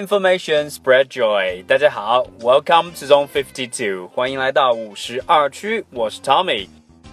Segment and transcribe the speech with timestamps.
[0.00, 1.62] information, spread joy。
[1.66, 6.68] 大家好，Welcome to Zone Fifty Two，欢迎来到五十二区，我是 Tommy。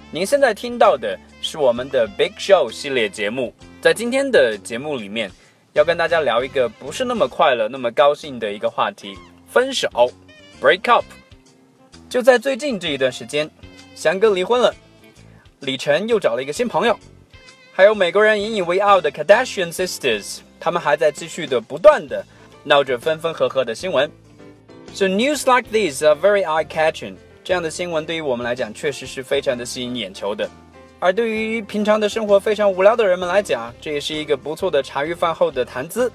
[0.09, 3.53] 您现在听到的是我们的 Big Show 系列节目。
[3.81, 5.29] 在今天的节目里面，
[5.73, 9.17] 要跟大家聊一个不是那么快乐、那么高兴的一个话题——
[9.51, 9.89] 分手
[10.61, 11.03] （break up）。
[12.07, 13.49] 就在最近这一段时间，
[13.95, 14.73] 翔哥离婚了，
[15.59, 16.97] 李晨又找了一个新朋友，
[17.73, 22.25] 还有美国人引以为傲的 Kardashian Sisters，他们还在继续的不断的
[22.67, 24.11] 闹着分分合合的新闻。
[24.93, 27.15] So news like these are very eye-catching。
[27.41, 30.49] 这样的新闻对于我们来讲，确实是非常的吸引眼球的。
[30.99, 36.11] 而对于平常的生活非常无聊的人们来讲，这也是一个不错的茶余饭后的谈资。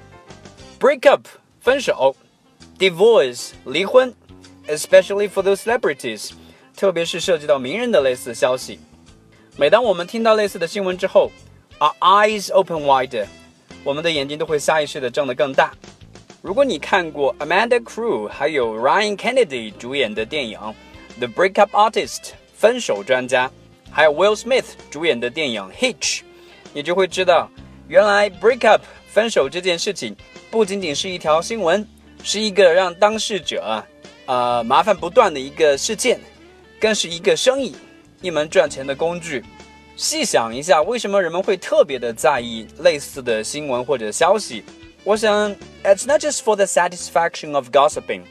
[0.79, 1.27] Break up，
[1.61, 2.15] 分手
[2.79, 4.13] ；divorce，离婚
[4.67, 6.33] ；especially for those celebrities，
[6.77, 8.79] 特别是涉及到名人的类似消息。
[9.57, 11.31] 每当我们听到类似的新闻之后
[11.79, 13.25] ，our eyes open wider，
[13.85, 15.73] 我们的眼睛都会下意识的睁得更大。
[16.43, 20.59] 如果你看过 Amanda Crew 还有 Ryan Kennedy 主演的电影
[21.19, 22.17] 《The Breakup Artist》
[22.57, 23.49] 分手专家。
[23.89, 26.19] 还有 Will Smith 主演的电影《Hitch》，
[26.73, 27.49] 你就会知道，
[27.87, 30.17] 原来 break up 分手这件事情
[30.51, 31.87] 不仅仅是一条新闻，
[32.25, 33.85] 是一个让当事者
[34.27, 36.19] 呃麻烦不断的一个事件，
[36.81, 37.77] 更是一个生意，
[38.21, 39.45] 一门赚钱的工具。
[39.95, 44.65] 细想一下，为什么人们会特别的在意类似的新闻或者消息？
[45.05, 45.51] 我想
[45.83, 48.23] ，It's not just for the satisfaction of gossiping，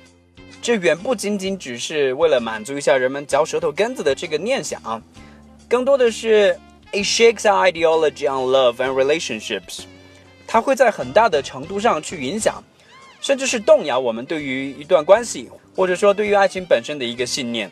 [0.62, 5.04] 这远不仅仅只是为了满足一下人们嚼舌头根子的这个念想。
[5.68, 6.58] 更多的是
[6.94, 9.82] it shakes ideology on love and relationships，
[10.48, 12.64] 它会在很大的程度上去影响，
[13.20, 17.70] 甚至是动摇我们对于一段关系，或者说对于爱情本身的一个信念。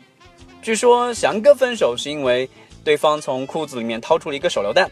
[0.60, 2.46] 据说翔哥分手是因为
[2.84, 4.90] 对方从裤子里面掏出了一个手榴弹，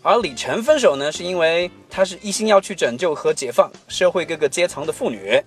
[0.00, 5.42] 而李晨分手呢，是因为他是一心要去拯救和解放社会各个阶层的妇女，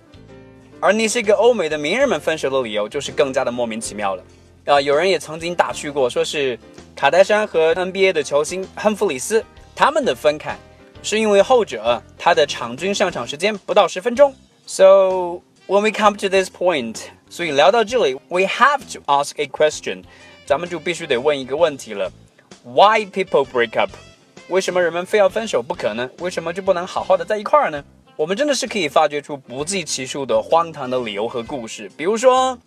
[0.78, 4.22] 而那些个欧美的名人们分手的理由就是更加的莫名其妙了。
[4.66, 6.58] 啊，有人也曾经打趣过，说是
[6.94, 10.56] 卡戴珊和 NBA 的球星亨弗里斯他们的分开，
[11.02, 14.34] 是因为后者他的场均上场时间不到十分钟。
[14.66, 16.98] So when we come to this point，
[17.30, 20.04] 所以聊到这里，we have to ask a question，
[20.46, 22.12] 咱们就必须得问一个问题了
[22.62, 23.90] ：Why people break up？
[24.52, 26.10] 为什么人们非要分手不可呢？
[26.18, 27.82] 为什么就不能好好的在一块儿呢？
[28.16, 32.58] 我们真的是可以发掘出不计其数的荒唐的理由和故事，比如说。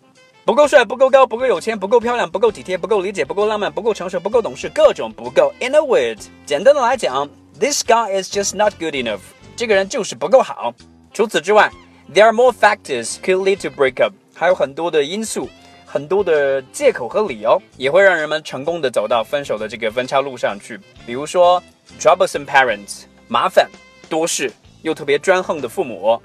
[0.43, 5.51] 不够帅，不够高，不够有钱，不够漂亮，不够体贴，不够理解，不够浪漫，不够成熟，不够懂事，各种不够。
[5.59, 7.27] In a word，简单的来讲
[7.59, 9.21] ，this guy is just not good enough。
[9.55, 10.71] 这个人就是不够好。
[11.11, 11.71] 除此之外
[12.13, 14.11] ，there are more factors could lead to breakup。
[14.35, 15.49] 还有很多的因素，
[15.83, 20.79] 很多的借口和理由，也会让人们成功的走到分手的这个分岔路上去。
[21.07, 21.61] 比如说
[21.99, 23.69] ，troublesome parents，麻烦、
[24.09, 24.51] 多事
[24.81, 26.19] 又特别专横的父母；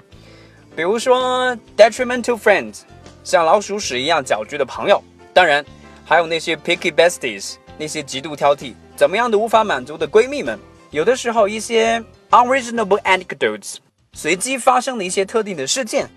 [0.75, 2.81] 比如说，detrimental friends。
[3.23, 5.01] 像老鼠屎一样搅局的朋友，
[5.31, 5.63] 当然
[6.03, 10.59] 还有那些 picky besties，那些极度挑剔、怎么样都无法满足的闺蜜们。
[10.89, 13.75] 有的时候，一些 unreasonable anecdotes，
[14.13, 16.09] 随机发生的一些特定的事件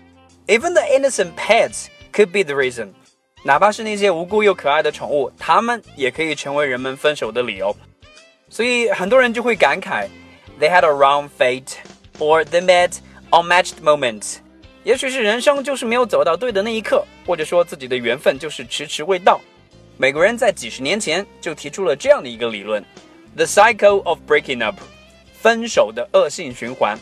[0.47, 2.89] ，even the innocent pets could be the reason。
[3.43, 7.75] 哪怕是那些无辜又可爱的宠物，它们也可以成为人们分手的理由。
[8.55, 10.07] 所以很多人就会感慨
[10.61, 12.93] ，they had a wrong fate，or they met
[13.31, 14.37] unmatched moments。
[14.85, 19.41] 也许是人生就是没有走到对的那一刻，或者说自己的缘分就是迟迟未到。
[19.97, 22.81] 美国人在几十年前就提出了这样的一个理论
[23.35, 24.77] ：the cycle of breaking up，
[25.33, 26.97] 分手的恶性循环。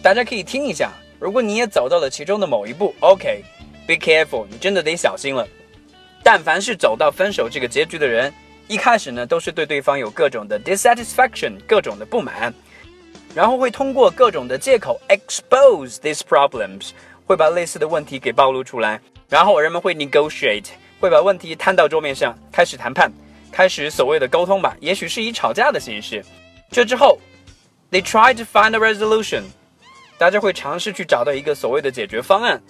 [0.00, 5.44] 大家可以听一下，如果你也走到了其中的某一步，OK，be careful，你真的得小心了。
[6.22, 8.32] 但凡是走到分手这个结局的人，
[8.68, 12.52] 一开始呢都是对对方有各种的 dissatisfaction，各种的不满。
[13.34, 16.90] 然后会通过各种的借口 expose these problems，
[17.26, 19.00] 会把类似的问题给暴露出来。
[19.28, 20.66] 然后人们会 negotiate，
[20.98, 23.12] 会把问题摊到桌面上，开始谈判，
[23.52, 26.24] 开始所谓的沟通吧，也许是以吵架的形式。
[26.70, 27.18] 这之后
[27.90, 29.42] ，they try to find a resolution，
[30.16, 32.60] 大家会尝试去找到一个所谓的解决方案。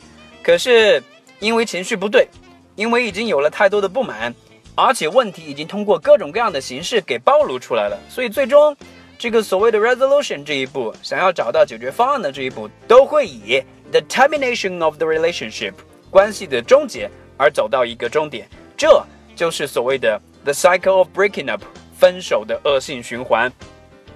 [0.42, 1.02] 可是
[1.38, 2.26] 因为情绪不对，
[2.74, 4.34] 因为已经有了太多的不满，
[4.76, 8.76] 而且问题已经通过各种各样的形式给暴露出来了，所以最终。
[9.18, 15.72] 这个所谓的 resolution 这一步，想要找到解决方案的这一步，都会以 the termination of the relationship
[16.10, 18.46] 关系的终结而走到一个终点。
[18.76, 19.02] 这
[19.34, 21.62] 就是所谓的 the cycle of breaking up
[21.98, 23.50] 分手的恶性循环。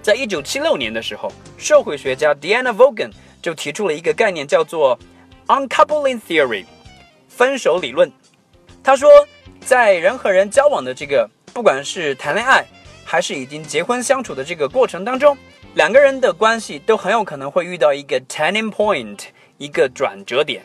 [0.03, 3.11] 在一九七六年的时候，社会学家 Diana Vaughan
[3.41, 4.99] 就提出了一个概念，叫做
[5.47, 6.67] uncoupling theory
[7.27, 8.13] 分手理论。
[8.83, 9.09] 他说，
[9.65, 12.65] 在人和人交往的这个，不管是谈恋爱。
[13.03, 15.37] 还是已经结婚相处的这个过程当中，
[15.75, 19.19] 两个人的关系都很有可能会遇到一个 turning point，
[19.59, 20.63] 一个转折点。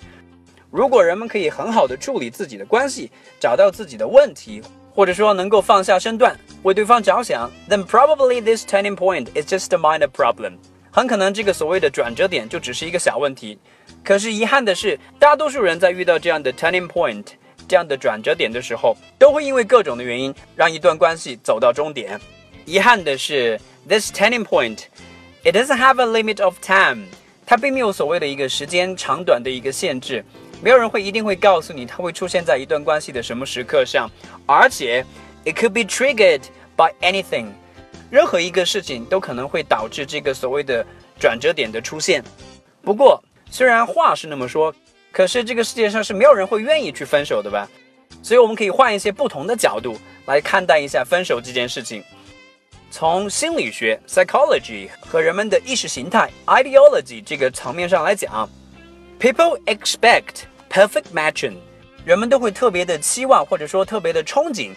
[0.69, 3.09] 如果人们可以很好的处理自己的关系，
[3.39, 4.61] 找到自己的问题，
[4.93, 10.53] 或者说能够放下身段，为对方着想，then probably this turning point is just a minor problem。
[10.91, 13.57] 很可能这个所谓的转折点就只是一个小问题。
[14.03, 17.25] 可是遗憾的是，大多数人在遇到这样的 turning point
[17.67, 22.19] 这样的转折点的时候，都会因为各种的原因让一段关系走到终点。
[22.65, 24.85] 遗憾的是，this turning point
[25.43, 27.05] it doesn't have a limit of time。
[27.45, 30.25] 它并没有所谓的一个时间长短的一个限制。
[30.63, 34.09] 没有人会一定会告诉你，它会出现在一段关系的什么时刻上，
[34.47, 35.05] 而且
[35.43, 36.41] ，it could be triggered
[36.75, 37.47] by anything，
[38.09, 40.83] 任何一个事情都可能会导致这个所谓的
[41.19, 42.23] 转折点的出现。
[42.81, 43.21] 不过，
[43.51, 44.73] 虽然话是那么说，
[45.15, 47.65] 可是这个世界上是没有人会愿意去分手的吧？
[48.21, 52.03] 所以我们可以换一些不同的角度来看待一下分手这件事情。
[52.91, 58.49] 从心理学 （psychology） 和人们的意识形态 （ideology） 这个层面上来讲。
[59.17, 61.55] People expect perfect matching，
[62.03, 64.71] 人们都会特别的期望或者说特别的憧憬，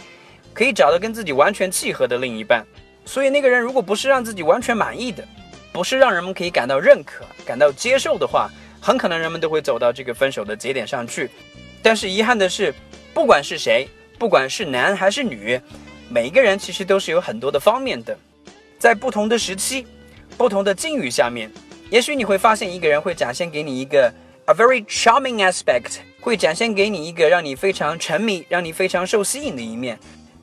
[0.55, 2.65] 可以找到跟自己完全契合的另一半。
[3.05, 5.27] 所以那个人如果不是让自己完全满意的，
[5.73, 8.49] 不是让人们可以感到认可、感到接受的话，
[8.81, 11.31] 很可能人们都会走到这个分手的节点上去。
[11.83, 12.75] 但是遗憾的是，
[13.15, 13.89] 不管是谁，
[14.19, 15.61] 不管是男还是女，
[16.09, 18.17] 每一个人其实都是有很多的方面的，
[18.79, 19.87] 在不同的时期、
[20.37, 21.51] 不同的境遇下面，
[21.91, 24.13] 也许你会发现一个人会展现给你一个。
[24.51, 29.99] A very charming aspect 会展现给你一个让你非常沉迷、让你非常受吸引的一面。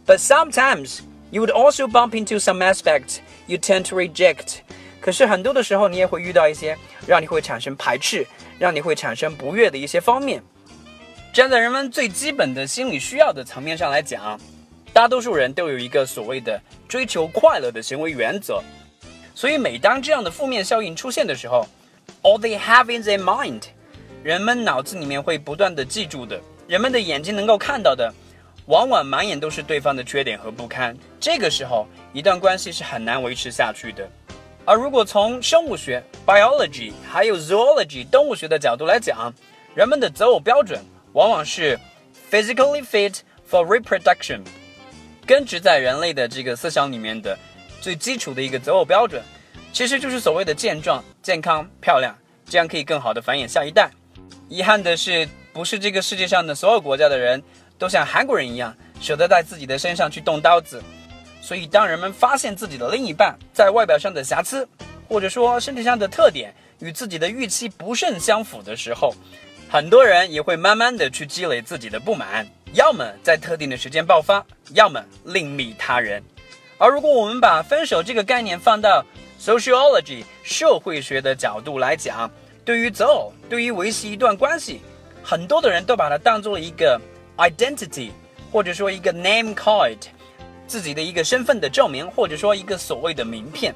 [0.06, 1.00] But sometimes
[1.31, 4.58] you would also bump into some aspect you tend to reject。
[5.06, 6.75] 可是很多的时候，你也会遇到一些
[7.06, 8.25] 让你会产生排斥、
[8.57, 10.42] 让你会产生不悦的一些方面。
[11.31, 14.36] 站在人们最基本的心理需要的层面上来讲，
[14.92, 18.63] 大多数人都有一个所谓的追求快乐的行为原则。
[19.36, 21.68] 所以每当这样的负面效应出现的时候
[22.24, 23.62] ，all they have in their mind。
[24.24, 28.12] 人们脑子里面会不断的记住的，人们的眼睛能够看到的，
[28.66, 30.98] 往往满眼都是对方的缺点和不堪。
[31.19, 34.10] 这个时候，一段关系是很难维持下去的。
[34.66, 39.32] 而如果从生物学 （biology） 还有 zoology 动物学的角度来讲，
[39.76, 40.84] 人们的择偶标准
[41.14, 41.80] 往往是
[42.32, 44.42] physically fit for reproduction，
[45.24, 47.38] 根植在人类的这个思想里面的
[47.80, 49.22] 最基础的一个择偶标准，
[49.72, 52.18] 其实就是所谓的健壮、健康、漂亮，
[52.50, 53.92] 这样可以更好的繁衍下一代。
[54.50, 57.42] 遗憾的是，不是这个世界上的所有国家的人
[57.78, 60.82] 都像韩国人一样舍得在自己的身上去动刀子。
[61.45, 64.68] 所以，当人们发现自己的另一半在外表上的瑕疵，
[65.07, 69.13] 或者说身体上的特点与自己的预期不甚相符的时候，
[69.69, 76.24] 很多人也会慢慢的去积累自己的不满，要么在特定的时间爆发，要么另觅他人。
[76.80, 79.06] 而如果我们把分手这个概念放到
[79.39, 82.27] sociology 社会学的角度来讲，
[82.65, 84.81] 对于择偶，对于维系一段关系，
[85.21, 87.00] 很多的人都把它当做一个
[87.38, 88.09] identity，
[88.51, 89.97] 或者说一个 name card，
[90.68, 93.74] 自己的一个身份的证明，或者说一个所谓的名片。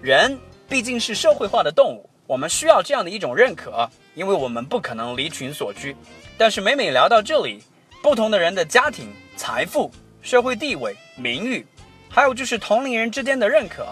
[0.00, 0.38] 人
[0.68, 5.94] 毕竟是社会化的动物，我们需要这样的一种认可，因为我们不可能离群所居。
[6.36, 7.62] 但是每每聊到这里，
[8.02, 9.90] 不同的人的家庭、财富、
[10.22, 11.64] 社会地位、名誉，
[12.08, 13.86] 还有就是同龄人之间的认可，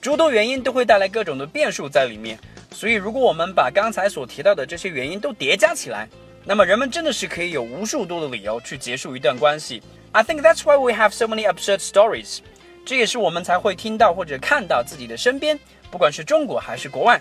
[0.00, 2.38] 诸多原因都会带来各种的变数在里面。
[2.70, 6.08] 所以，如果我们把刚才所提到的这些原因都叠加起来，
[6.44, 9.82] 那么人们真的是可以有无数多的理由去结束一段关系。
[10.12, 12.38] I think that's why we have so many absurd stories。
[12.84, 15.58] 这也是我们才会听到或者看到自己的身边，
[15.90, 17.20] 不管是中国还是国外，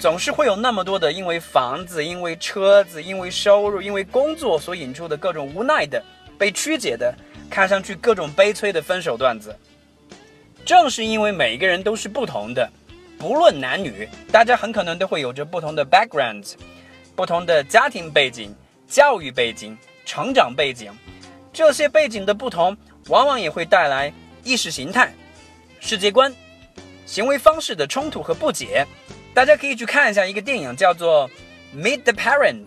[0.00, 6.02] 总是会有那么多的因为房子、因为车子、因为收入、因为工作所引出的各种无奈的、
[6.36, 7.14] 被曲解的、
[7.48, 9.56] 看上去各种悲催的分手段子。
[10.64, 12.68] 正是因为每一个人都是不同的。
[13.16, 16.54] 不论男女，大家很可能都会有着不同的 background，
[17.14, 18.52] 不同的家庭背景、
[18.88, 20.90] 教育背景、成长背景。
[21.54, 25.14] 这些背景的不同，往往也会带来意识形态、
[25.78, 26.34] 世界观、
[27.06, 28.84] 行为方式的冲突和不解。
[29.32, 31.30] 大家可以去看一下一个电影，叫做
[31.80, 32.66] 《Meet the Parents》，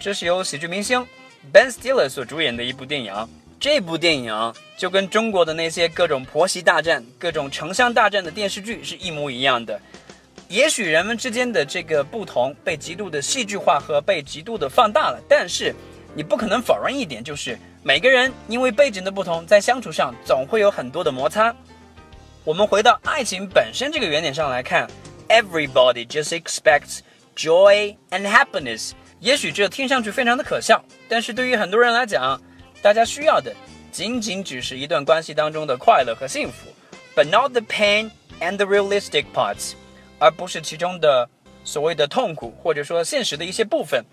[0.00, 1.04] 这是由喜剧明星
[1.52, 3.28] Ben Stiller 所主演的一部电影。
[3.58, 9.80] 这部电影就跟中国的那些各种婆媳大战、各种城乡大战的电视剧是一模一样的。
[10.48, 15.74] 也许人们之间的这个不同被极度的戏剧化和被极度的放大了，但是
[16.14, 21.52] 你不可能否认一点，就是每个人因为背景的不同，在相处上总会有很多的摩擦。
[22.44, 24.88] 我们回到爱情本身这个原点上来看
[25.28, 27.00] ，Everybody just expects
[27.34, 28.92] joy and happiness。
[29.18, 32.40] 也许这听上去非常的可笑，但是对于很多人来讲，
[32.80, 33.52] 大家需要的
[33.90, 36.68] 仅仅只是一段关系当中的快乐和幸福
[37.16, 39.72] ，but not the pain and the realistic parts，
[40.20, 41.28] 而不是其中的
[41.64, 44.04] 所谓的痛苦，或者说现实的一些部分。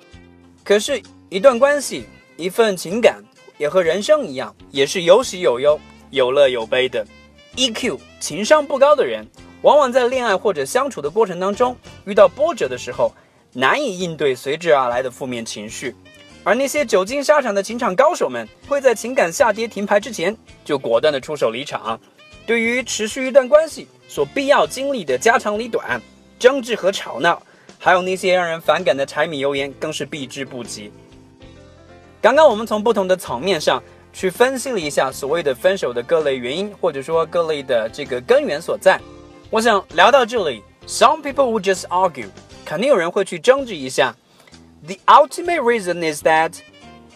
[0.64, 1.00] 可是，
[1.30, 3.24] 一段关系，一份情感，
[3.60, 5.80] 也和人生一样，也是有喜有忧，
[6.12, 7.06] 有乐有悲的。
[7.58, 9.28] EQ 情商不高的人，
[9.64, 11.76] 往往在恋爱或者相处的过程当中，
[12.06, 13.14] 遇到波折的时候，
[13.52, 15.94] 难以应对随之而来的负面情绪。
[16.46, 22.00] 而那些久经沙场的情场高手们，会在情感下跌停牌之前，就果断的出手离场。
[22.46, 26.02] 对于持续一段关系所必要经历的家长里短、
[26.40, 27.44] 争执和吵闹，
[27.78, 30.90] 还有那些让人反感的柴米油盐，更是避之不及。
[32.22, 39.00] 刚刚我们从不同的层面上去分析了一下所谓的分手的各类原因，或者说各类的这个根源所在。
[39.50, 42.28] 我想聊到这里，Some people would just argue，
[42.66, 44.14] 肯定有人会去争执一下。
[44.86, 46.56] The ultimate reason is that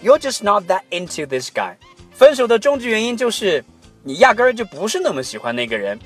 [0.02, 1.76] you're just not that into this guy。
[2.14, 3.64] 分手的终极原因就是
[4.04, 6.00] 你压根儿就不是那么喜欢那个人。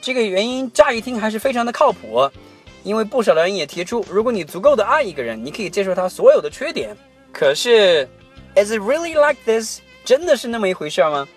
[0.00, 2.30] 这个原因乍一听还是非常的靠谱，
[2.84, 6.96] 因为不少的人也提出，如果你足够的爱一个人，你可以接受他所有的缺点。
[7.32, 8.08] 可是
[8.56, 9.80] ，Is it really like this？
[10.04, 11.28] 真的是那么一回事吗？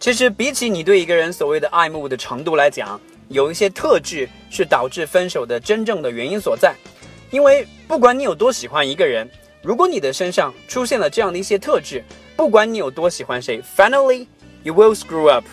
[0.00, 6.74] 其实，比起你对一个人所谓的爱慕的程度来讲，有一些特质是导致分手的真正的原因所在。
[7.30, 9.28] 因为不管你有多喜欢一个人，
[9.62, 12.02] 如果你的身上出现了这样的一些特质，
[12.36, 14.26] 不管你有多喜欢谁，finally
[14.62, 15.44] you will screw up，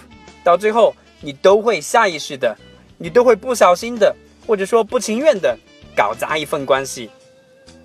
[0.44, 2.56] 到最后你都会下意识的，
[2.98, 4.16] 你都会不小心的，
[4.48, 5.58] 或者说不情愿的
[5.96, 7.10] 搞砸一份关系。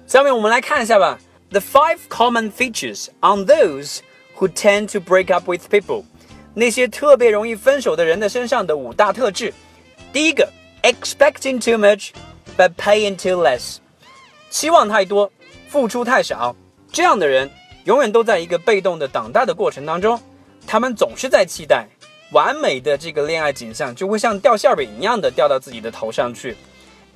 [0.06, 1.18] 下面我们来看一下吧
[1.49, 3.99] ，the five common features on those
[4.37, 6.03] who tend to break up with people，
[6.53, 9.53] 那些特别容易分手的人的身上的五大特质。
[10.11, 10.49] 第一个，
[10.83, 13.79] expecting too much。But paying too less，
[14.49, 15.29] 期望太多，
[15.67, 16.55] 付出太少，
[16.89, 17.51] 这样的人
[17.83, 20.17] 永远都在一个被动的等待的过程当中。
[20.65, 21.85] 他们总是在期待
[22.31, 26.55] 完美的这个恋爱景象就会像掉馅饼一样的掉到自己的头上去。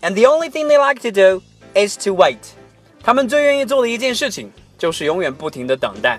[0.02, 1.42] And the only thing they like to do
[1.74, 2.38] is to wait。
[3.05, 6.19] 他们最愿意做的一件事情就是永远不停的等待。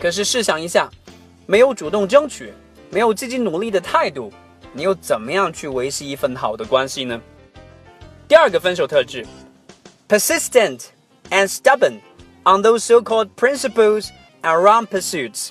[0.00, 0.90] 可是试想一下，
[1.44, 2.54] 没有主动争取，
[2.88, 4.32] 没有积极努力的态度，
[4.72, 7.20] 你又怎么样去维系一份好的关系呢？
[8.26, 9.26] 第二个分手特质
[10.08, 10.86] ，persistent
[11.28, 11.98] and stubborn
[12.44, 14.08] on those so-called principles
[14.40, 15.50] and wrong pursuits，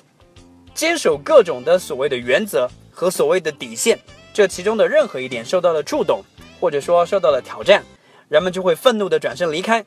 [0.74, 4.00] 坚守各种的所谓的原则和所谓的底线，
[4.34, 6.24] 这其中的任何一点受到了触动，
[6.60, 7.84] 或者说受到了挑战，
[8.30, 9.86] 人们就会愤怒的转身离开。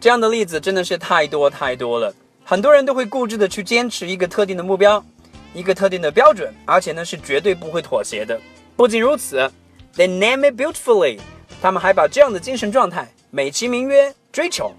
[0.00, 5.04] 这样的例子真的是太多太多了，很多人都会固执的去坚持一个特定的目标，
[5.54, 8.38] 一个特定的标准，而且呢是绝对不会妥协的。
[8.76, 9.50] 不仅如此
[9.96, 11.18] ，they name it beautifully。
[11.62, 14.72] 他们还把这样的精神状态美其名曰追求，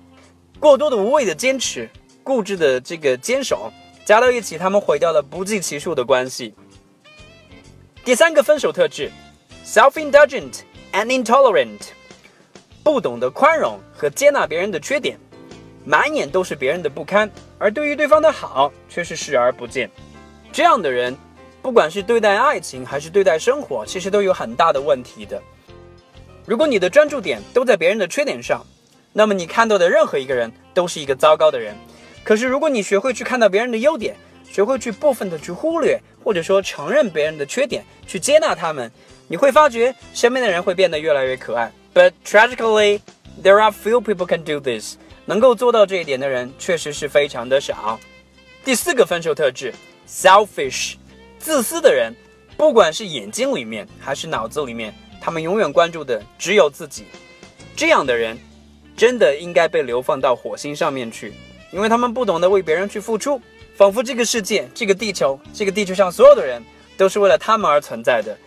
[0.59, 1.89] 过多的无谓的坚持，
[2.23, 3.71] 固执的这个坚守，
[4.05, 6.53] 加到一起，他们毁掉了不计其数的关系。
[8.05, 9.11] 第三个分手特质
[9.65, 10.59] ，self-indulgent
[10.93, 11.79] and intolerant，
[12.87, 15.19] 不懂得宽容和接纳别人的缺点，
[15.83, 19.91] 满眼都是别人的不堪，而对于对方的好却是视而不见。
[20.53, 21.13] 这样的人，
[21.61, 25.37] 不管是对待爱情还是对待生活，其实都有很大的问题的。
[26.45, 28.65] 如果你的专注点都在别人的缺点上，
[29.11, 31.75] 那么你看到的任何一个人都是一个糟糕的人。
[32.23, 34.15] 可是，如果你学会去看到别人的优点，
[34.49, 38.89] 学会去部分的去忽略，或者说承认别人的缺点，去接纳他们，
[39.27, 41.69] 你会发觉身边的人会变得越来越可爱。
[41.97, 43.01] But tragically,
[43.41, 44.97] there are few people can do this。
[45.25, 47.99] 能够做到这一点的人确实是非常的少。
[48.63, 49.73] 第四个分手特质
[50.07, 50.93] ，selfish，
[51.39, 52.13] 自私的人，
[52.55, 54.93] 不管是眼睛里面还是脑子里面。
[55.19, 57.05] 他们永远关注的只有自己，
[57.75, 58.37] 这样的人
[58.95, 61.33] 真的应该被流放到火星上面去，
[61.71, 63.41] 因为他们不懂得为别人去付出，
[63.75, 66.61] 仿佛这个世界、这个地球、这个地球上所有的人
[66.95, 68.37] 都是为了他们而存在的。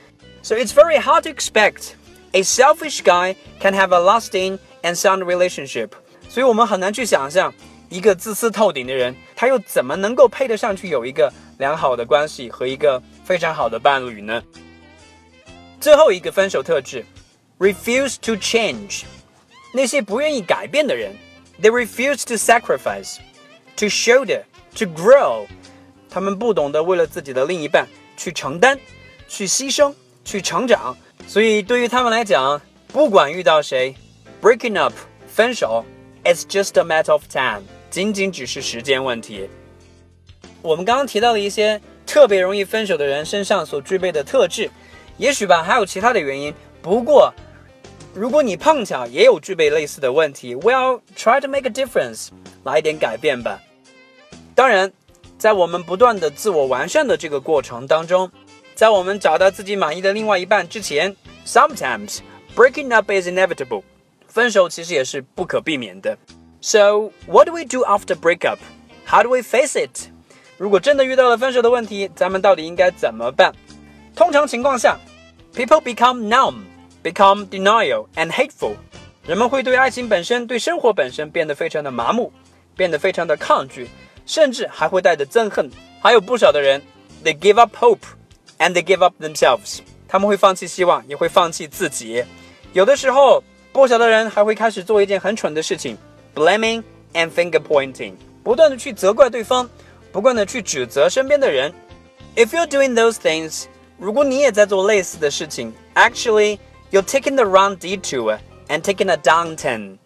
[0.41, 1.95] So it's very hard to expect
[2.32, 5.90] a selfish guy can have a lasting and sound relationship。
[6.30, 7.54] 所以我们很难去想象
[7.90, 14.44] 一个自私透顶的人，他又怎么能够配得上去有一个良好的关系和一个非常好的伴侣呢？
[15.80, 17.06] 最后一个分手特质，
[17.60, 19.04] refuse to change。
[19.74, 21.14] 那些不愿意改变的人，
[21.62, 23.18] they refuse to sacrifice,
[23.78, 24.44] to shoulder,
[24.76, 25.46] to grow。
[26.10, 28.80] 他们不懂得为了自己的另一半去承担、
[29.28, 29.94] 去牺牲、
[30.24, 30.98] 去成长。
[31.27, 33.95] 所以对于他们来讲，不管遇到谁
[34.43, 34.93] ，breaking up
[35.29, 35.85] 分手
[36.25, 39.49] ，it's just a matter of time，仅仅只是时间问题。
[40.61, 44.71] 我们刚刚提到了一些特别容易分手的人身上所具备的特质。
[45.17, 46.53] 也许吧，还有其他的原因。
[46.83, 47.33] 不过，
[48.15, 52.29] 如果你碰巧也有具备类似的问题，Well try to make a difference，
[52.65, 53.61] 来一点改变吧。
[54.55, 54.91] 当然，
[55.39, 58.31] 在我们不断的自我完善的这个过程当中，
[58.80, 62.20] 在我们找到自己满意的另外一半之前，Sometimes
[62.56, 63.84] breaking up is inevitable，
[64.28, 66.18] 分手其实也是不可避免的。
[66.62, 68.58] So what do we do after breakup?
[69.06, 70.10] How do we face it?
[70.58, 73.54] 如果真的遇到了分手的问题，咱们到底应该怎么办？
[74.16, 74.98] 通常情况下，
[75.54, 76.56] people become numb,
[77.04, 78.76] become denial and hateful。
[79.28, 82.32] 人们会对爱情本身、对生活本身变得非常的麻木，
[82.76, 83.88] 变得非常的抗拒，
[84.26, 85.70] 甚至还会带着憎恨。
[86.02, 86.82] 还有不少的人，
[87.24, 88.00] they give up hope
[88.60, 89.80] and they give up themselves。
[90.08, 92.24] 他们会放弃希望，也会放弃自己。
[92.74, 95.98] 有的时候，不少的人还会开始做一件很蠢的事情，
[96.34, 99.70] blaming and finger pointing，不断的去责怪对方。
[100.12, 101.74] 不断的去指责身边的人。
[102.38, 103.66] If you're doing those things，
[104.00, 106.58] 如果你也在做类似的事情，actually
[106.90, 109.98] you're taking the wrong detour and taking a downturn。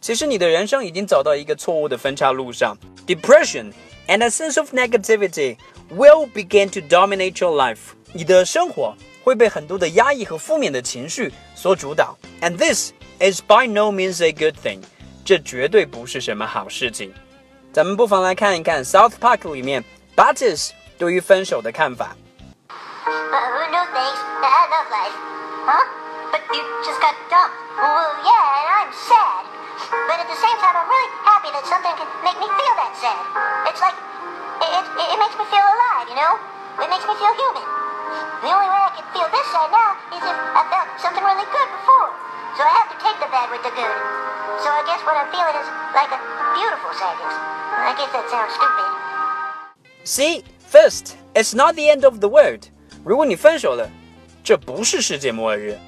[0.00, 2.78] 其实你的人生已经走到一个错误的分岔路上。
[3.06, 3.74] Depression
[4.06, 5.58] and a sense of negativity
[5.94, 7.92] will begin to dominate your life。
[8.12, 12.16] 你的生活会被很多的压抑和负面的情绪所主导。
[12.40, 14.80] And this is by no means a good thing。
[15.24, 17.12] 这绝对不是什么好事情。
[17.72, 19.84] 咱们不妨来看一看《South Park》里面
[20.16, 22.16] Butters 对于分手的看法。
[22.68, 24.20] Uh, no thanks.
[24.40, 25.16] I love life.
[25.68, 25.84] Huh?
[26.32, 27.52] But you just got dumped.
[27.76, 29.44] Well, yeah, and I'm sad.
[30.08, 32.92] But at the same time, I'm really happy that something can make me feel that
[32.96, 33.20] sad.
[33.68, 33.96] It's like,
[34.64, 36.40] it, it, it makes me feel alive, you know?
[36.82, 37.81] It makes me feel human.
[38.42, 41.48] The only way I can feel this sad now is if I felt something really
[41.50, 42.10] good before.
[42.56, 43.96] So I have to take the bad with the good.
[44.62, 46.20] So I guess what I'm feeling is like a
[46.54, 47.34] beautiful sadness.
[47.78, 48.86] I guess that sounds stupid.
[50.04, 52.70] See, first, it's not the end of the world.
[53.04, 53.88] 如果你分手了，
[54.42, 55.78] 这不是世界末日。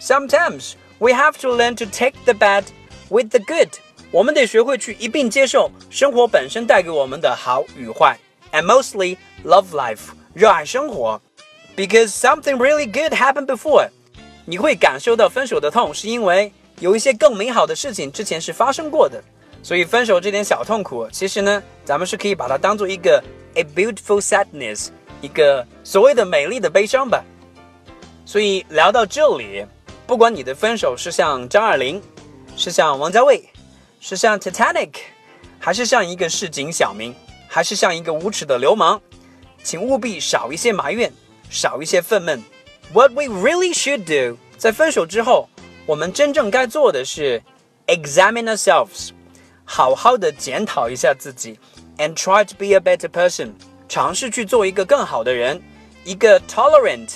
[0.00, 2.64] Sometimes we have to learn to take the bad
[3.08, 3.70] with the good.
[4.10, 8.16] 我们得学会去一并接受生活本身带给我们的好与坏，
[8.52, 11.20] and mostly love life，热爱生活。
[11.79, 13.87] Because something really good happened before.
[14.43, 19.23] 你会感受到分手的痛，是因为有一些更美好的事情之前是发生过的。
[19.63, 24.89] 所以分手这点小痛苦，其实呢，咱们是可以把它当做一个 a beautiful sadness，
[25.21, 27.23] 一个所谓的美丽的悲伤吧。
[28.25, 29.65] 所以聊到这里，
[30.05, 32.01] 不管你的分手是像张爱玲，
[32.57, 33.47] 是像王家卫，
[34.01, 34.95] 是像 Titanic，
[35.57, 37.15] 还是像一个市井小民，
[37.47, 38.99] 还是像一个无耻的流氓，
[39.63, 41.09] 请务必少一些埋怨，
[41.50, 42.40] 少一些愤懑。
[42.92, 45.48] What we really should do，在分手之后，
[45.86, 47.42] 我们真正该做的是
[47.86, 49.10] examine ourselves。
[49.64, 51.58] 好好的检讨一下自己，
[51.96, 53.52] and try to be a better person，
[53.88, 55.62] 尝试去做一个更好的人，
[56.04, 57.08] 一个 tolerant，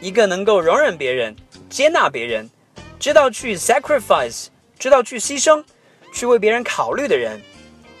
[0.00, 1.36] 一个能够容忍别人、
[1.70, 2.50] 接纳别人，
[2.98, 4.46] 知道去 sacrifice，
[4.78, 5.64] 知道去牺牲，
[6.12, 7.40] 去为别人考虑的人。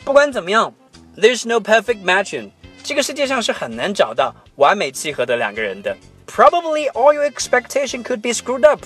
[0.04, 0.74] 不管怎么样，
[1.16, 2.50] there's no perfect matching，
[2.87, 5.93] 这个世界上是很难找到完美契合的两个人的。
[6.25, 8.81] Probably all your expectation could be screwed up。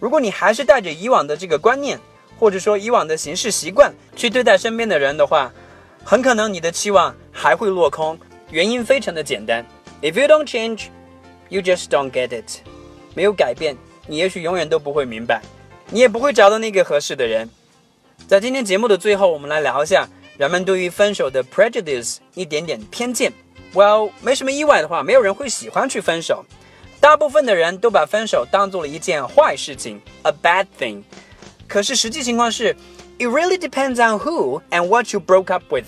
[0.00, 2.00] 如果你还是带着以往的这个观念。
[2.40, 5.52] 或者说以往的行事习惯去对待身边的人的话，
[6.02, 8.18] 很可能你的期望还会落空。
[8.50, 9.62] 原因非常的简单
[10.00, 10.86] ：If you don't change,
[11.50, 12.62] you just don't get it。
[13.14, 15.42] 没有改变，你也许永远都不会明白，
[15.90, 17.50] 你也不会找到那个合适的人。
[18.26, 20.08] 在今天节目的最后，我们来聊一下
[20.40, 23.30] 人们对于分手的 prejudice 一点点偏见。
[23.74, 26.46] Well，没什么意外的话，没有人会喜欢去分手。
[26.98, 31.02] 大部分的人都把分手当做了一件坏事情，a bad thing。
[31.68, 32.74] 可是实际情况是
[33.18, 35.84] ，it really depends on who and what you broke up with。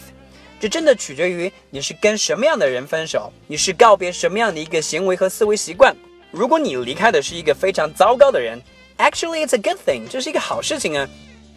[0.61, 5.97] 这真的取决于你是跟什么样的人分手，你是告别什么样的一个行为和思维习惯。
[6.31, 8.61] 如果你离开的是一个非常糟糕的人
[8.99, 11.09] ，actually it's a good thing，这是一个好事情啊，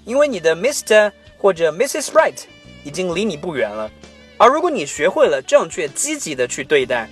[0.06, 2.38] 因为你的 Mr 或者 Mrs Right
[2.86, 3.92] 已经离你不远了。
[4.38, 7.10] 而如果你学会了正确积极的去对待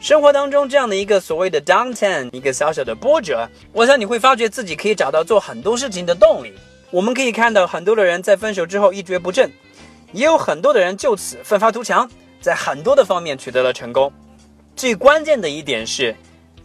[0.00, 6.52] 生活当中这样的一个所谓的 downturn，一个小小的波折，我想你会发觉自己可以找到做很多事情的动力。
[6.90, 9.52] 我们可以看到很多的人在分手之后一蹶不振，
[10.12, 14.10] 也有很多的人就此奋发图强，在很多的方面取得了成功。
[14.74, 16.16] 最关键的一点是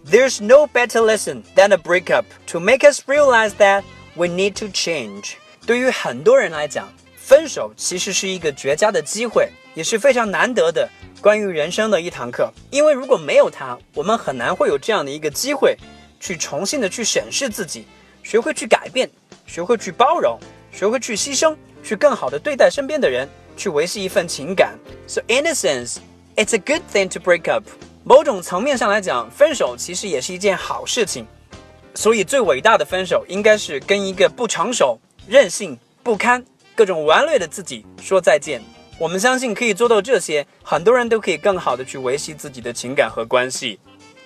[0.10, 4.68] ，There's no better lesson than a breakup to make us realize that we need to
[4.68, 5.34] change。
[5.66, 6.88] 对于很多人来讲，
[7.26, 10.88] 分手其实是一个绝佳的机会，也是非常难得的。
[11.20, 15.76] 关于人生的一堂课，因为如果没有它，我们很难会有这样的一个机会，
[16.20, 17.88] 去重新的去审视自己，
[18.22, 19.10] 学会去改变，
[19.48, 20.38] 学会去包容，
[20.72, 24.78] 学会去牺牲，去更好的对待身边的人，去维系一份情感。
[25.08, 25.96] So in a sense,
[26.36, 27.64] it's a good thing to break up。
[28.04, 31.26] 某种层面上来讲，分手其实也是一件好事情。
[31.96, 38.63] 所以最伟大的分手，应该是跟一个不成熟、任性、不堪、各种顽劣的自己说再见。
[38.99, 43.81] 我们相信可以做到这些，很多人都可以更好的去维系自己的情感和关系。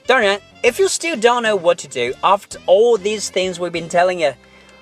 [0.07, 4.19] 当然，if you still don't know what to do after all these things we've been telling
[4.19, 4.35] you，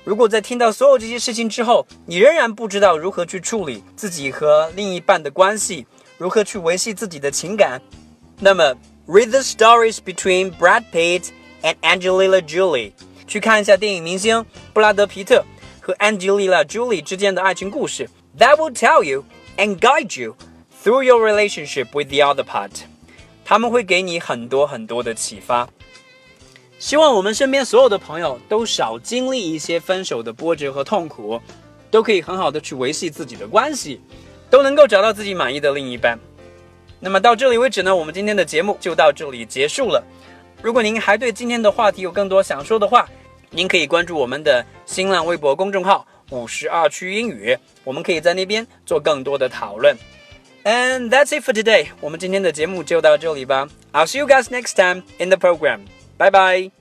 [0.02, 5.86] 如果在听到所有这些事情之后，你仍然不知道如何去处理自己和另一半的关系，
[6.18, 7.80] 如何去维系自己的情感，
[8.40, 8.74] 那么
[9.06, 11.26] read the stories between Brad Pitt
[11.62, 12.92] and Angelina Jolie，
[13.28, 15.44] 去看一下电影明星布拉德皮特
[15.87, 18.09] 和 Angelina Jolie 之间的爱情故事。
[18.37, 19.23] That will tell you
[19.55, 20.35] and guide you
[20.83, 22.71] through your relationship with the other part。
[23.45, 25.69] 他们会给你很多很多的启发。
[26.77, 31.39] 希望我们身边所有的朋友都少经历一些分手的波折和痛苦，
[31.89, 34.01] 都可以很好的去维系自己的关系，
[34.49, 36.19] 都能够找到自己满意的另一半。
[36.99, 40.03] 那么到这里为止呢，我们今天的节目就到这里结束了。
[40.61, 43.07] 如果您还对今天的话题有更多想说的话，
[43.50, 49.96] 您可以关注我们的新浪微博公众号“五十二区英语”，我们可以在那边做更多的讨论。
[50.64, 53.68] And that's it for today，我们今天的节目就到这里吧。
[53.92, 55.80] I'll see you guys next time in the program.
[56.18, 56.75] Bye bye.